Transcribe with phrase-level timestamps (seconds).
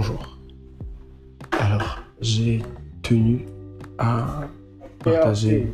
[0.00, 0.38] Bonjour.
[1.58, 2.62] Alors, j'ai
[3.02, 3.46] tenu
[3.98, 4.42] à
[5.02, 5.72] partager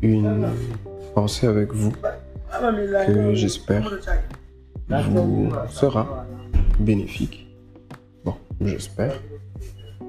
[0.00, 0.48] une
[1.14, 1.92] pensée avec vous
[3.06, 3.92] que j'espère
[5.10, 6.24] vous sera
[6.80, 7.54] bénéfique.
[8.24, 9.20] Bon, j'espère.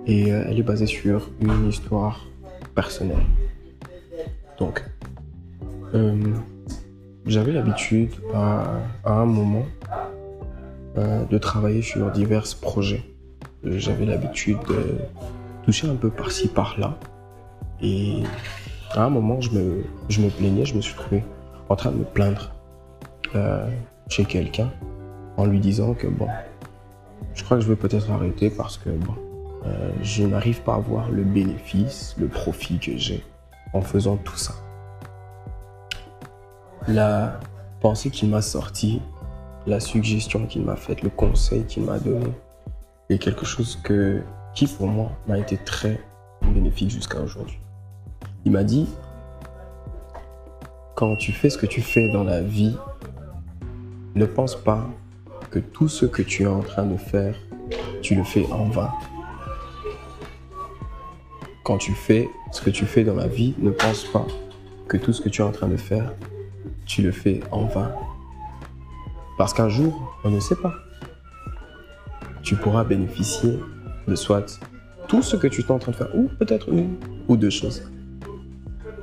[0.07, 2.25] Et euh, elle est basée sur une histoire
[2.73, 3.25] personnelle.
[4.57, 4.81] Donc,
[5.93, 6.15] euh,
[7.25, 9.65] j'avais l'habitude à, un moment
[10.95, 13.03] de travailler sur divers projets.
[13.63, 14.97] J'avais l'habitude de
[15.63, 16.97] toucher un peu par-ci, par-là.
[17.81, 18.23] Et
[18.91, 21.23] à un moment, je me, je me plaignais, je me suis trouvé
[21.69, 22.51] en train de me plaindre
[23.35, 23.69] euh,
[24.09, 24.71] chez quelqu'un
[25.37, 26.27] en lui disant que bon,
[27.35, 29.13] je crois que je vais peut-être arrêter parce que bon,
[29.65, 33.23] euh, je n'arrive pas à voir le bénéfice, le profit que j'ai
[33.73, 34.53] en faisant tout ça.
[36.87, 37.39] La
[37.81, 39.01] pensée qui m'a sorti,
[39.67, 42.31] la suggestion qu'il m'a faite, le conseil qu'il m'a donné,
[43.09, 44.21] est quelque chose que,
[44.53, 45.99] qui pour moi m'a été très
[46.41, 47.59] bénéfique jusqu'à aujourd'hui.
[48.45, 48.87] Il m'a dit,
[50.95, 52.75] quand tu fais ce que tu fais dans la vie,
[54.15, 54.89] ne pense pas
[55.49, 57.35] que tout ce que tu es en train de faire,
[58.01, 58.91] tu le fais en vain.
[61.63, 64.25] Quand tu fais ce que tu fais dans la vie, ne pense pas
[64.87, 66.13] que tout ce que tu es en train de faire,
[66.85, 67.93] tu le fais en vain.
[69.39, 70.73] Parce qu'un jour, on ne sait pas.
[72.41, 73.57] Tu pourras bénéficier
[74.05, 74.59] de soit
[75.07, 76.97] tout ce que tu es en train de faire, ou peut-être une
[77.29, 77.89] ou deux choses.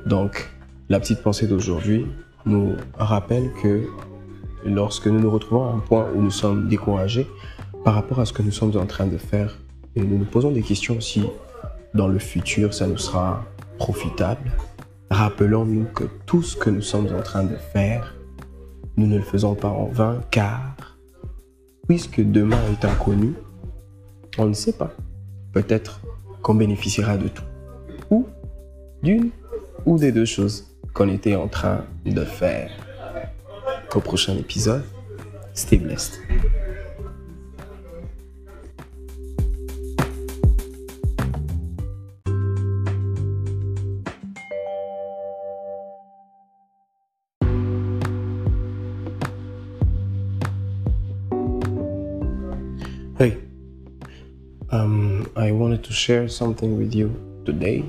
[0.04, 0.50] Donc,
[0.90, 2.06] la petite pensée d'aujourd'hui
[2.44, 3.86] nous rappelle que
[4.66, 7.26] lorsque nous nous retrouvons à un point où nous sommes découragés
[7.82, 9.56] par rapport à ce que nous sommes en train de faire,
[9.94, 11.24] et nous nous posons des questions si
[11.94, 13.42] dans le futur ça nous sera
[13.78, 14.52] profitable,
[15.10, 18.15] rappelons-nous que tout ce que nous sommes en train de faire,
[18.96, 20.96] nous ne le faisons pas en vain car,
[21.86, 23.34] puisque demain est inconnu,
[24.38, 24.92] on ne sait pas.
[25.52, 26.00] Peut-être
[26.42, 27.44] qu'on bénéficiera de tout.
[28.10, 28.26] Ou
[29.02, 29.30] d'une
[29.84, 32.70] ou des deux choses qu'on était en train de faire.
[33.94, 34.84] Au prochain épisode,
[35.54, 36.20] stay blessed.
[54.70, 57.84] Um, I wanted to share something with you today.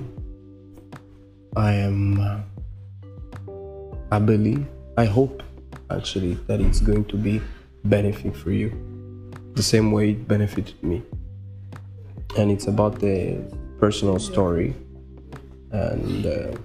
[1.55, 2.39] I am, uh,
[4.11, 4.65] I believe,
[4.97, 5.41] I hope
[5.89, 7.41] actually that it's going to be
[7.83, 8.69] benefit for you
[9.55, 11.01] the same way it benefited me.
[12.37, 13.41] And it's about the
[13.79, 14.75] personal story,
[15.71, 16.55] and uh,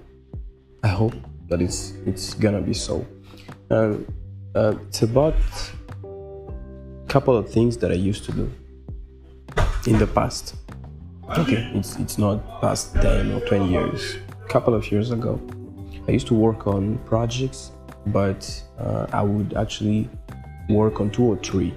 [0.83, 1.15] I hope
[1.47, 3.05] that it's it's gonna be so.
[3.71, 4.05] Um,
[4.53, 5.33] uh, it's about
[6.03, 8.51] a couple of things that I used to do
[9.85, 10.55] in the past.
[11.37, 14.17] Okay, it's it's not past ten or twenty years.
[14.43, 15.39] A couple of years ago,
[16.07, 17.71] I used to work on projects,
[18.07, 20.09] but uh, I would actually
[20.69, 21.73] work on two or three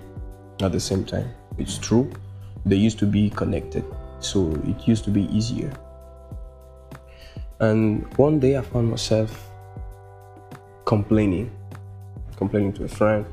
[0.61, 1.31] at the same time.
[1.59, 2.11] It's true,
[2.65, 3.85] they used to be connected,
[4.21, 5.73] so it used to be easier.
[7.61, 9.49] And one day I found myself
[10.85, 11.51] complaining,
[12.37, 13.25] complaining to a friend.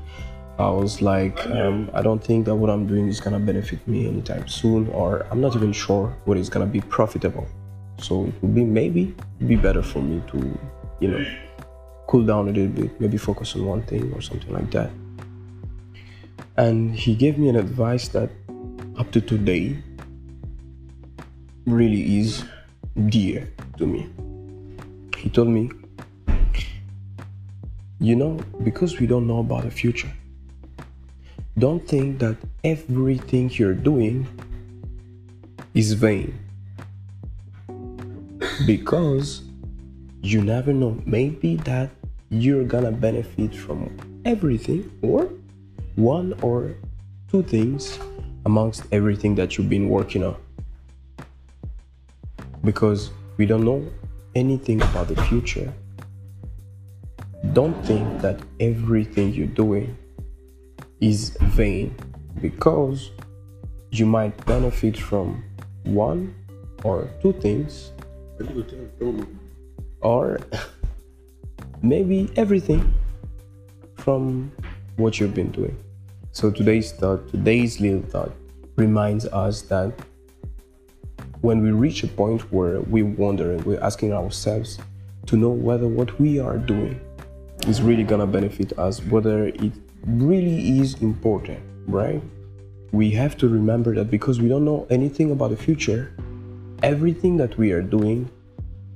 [0.59, 4.07] I was like, um, I don't think that what I'm doing is gonna benefit me
[4.07, 7.47] anytime soon, or I'm not even sure what is gonna be profitable.
[7.97, 9.15] So it would be maybe
[9.47, 10.59] be better for me to,
[10.99, 11.25] you know,
[12.07, 14.91] cool down a little bit, maybe focus on one thing or something like that.
[16.57, 18.29] And he gave me an advice that
[18.97, 19.77] up to today
[21.65, 22.43] really is
[23.07, 24.07] dear to me.
[25.17, 25.71] he told me,
[27.99, 30.11] you know, because we don't know about the future,
[31.57, 34.27] don't think that everything you're doing
[35.75, 36.33] is vain.
[38.65, 39.43] Because
[40.23, 41.91] you never know, maybe that
[42.29, 43.95] you're gonna benefit from
[44.25, 45.29] everything or
[45.95, 46.75] one or
[47.29, 47.99] two things
[48.45, 50.35] amongst everything that you've been working on.
[52.63, 53.85] Because we don't know
[54.33, 55.71] anything about the future,
[57.53, 59.95] don't think that everything you're doing
[61.03, 61.93] is vain
[62.41, 63.11] because
[63.91, 65.43] you might benefit from
[65.83, 66.33] one
[66.83, 67.91] or two things
[69.99, 70.39] or
[71.81, 72.93] maybe everything
[73.97, 74.49] from
[74.95, 75.77] what you've been doing.
[76.31, 78.31] So today's thought, today's little thought
[78.77, 79.91] reminds us that
[81.41, 84.79] when we reach a point where we wonder and we're asking ourselves
[85.25, 86.97] to know whether what we are doing
[87.67, 89.73] is really gonna benefit us, whether it
[90.05, 92.21] really is important, right?
[92.91, 96.15] We have to remember that because we don't know anything about the future,
[96.83, 98.29] everything that we are doing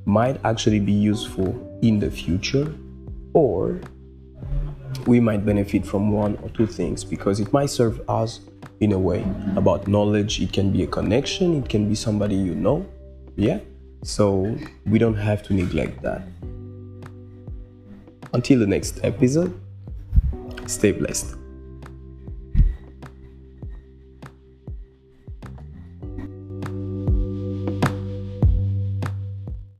[0.05, 2.73] might actually be useful in the future
[3.33, 3.79] or
[5.05, 8.39] we might benefit from one or two things because it might serve us
[8.79, 9.25] in a way.
[9.55, 12.85] About knowledge it can be a connection it can be somebody you know
[13.37, 13.59] yeah?
[14.03, 16.23] So we don't have to neglect that.
[18.33, 19.57] Until the next episode
[20.67, 21.36] stay blessed